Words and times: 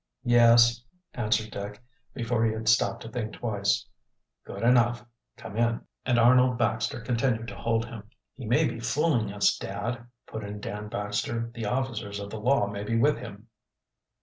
"Yes," 0.25 0.83
answered 1.13 1.51
Dick, 1.51 1.79
before 2.15 2.43
he 2.43 2.53
had 2.53 2.67
stopped 2.67 3.03
to 3.03 3.07
think 3.07 3.33
twice. 3.33 3.85
"Good 4.45 4.63
enough. 4.63 5.05
Come 5.37 5.55
in," 5.55 5.81
and 6.07 6.17
Arnold 6.17 6.57
Baxter 6.57 7.01
continued 7.01 7.47
to 7.49 7.55
hold 7.55 7.85
him. 7.85 8.09
"He 8.35 8.47
may 8.47 8.67
be 8.67 8.79
fooling 8.79 9.31
us, 9.31 9.55
dad," 9.55 10.07
put 10.25 10.43
in 10.43 10.59
Dan 10.59 10.87
Baxter. 10.89 11.51
"The 11.53 11.65
officers 11.67 12.19
of 12.19 12.31
the 12.31 12.39
law 12.39 12.65
may 12.65 12.83
be 12.83 12.97
with 12.97 13.19
him." 13.19 13.45